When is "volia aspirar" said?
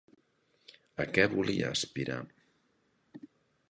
1.35-2.19